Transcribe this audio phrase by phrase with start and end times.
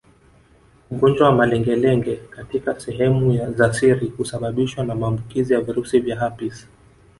[0.91, 6.67] Ugonjwa wa malengelenge katika sehemu za siri husababishwa na maambukizi ya virusi vya herpes